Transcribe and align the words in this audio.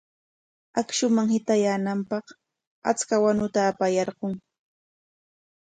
Akshuman 0.81 1.27
hitayaananpaq 1.33 2.25
achka 2.91 3.15
wanuta 3.23 3.59
apayarqun. 3.71 4.33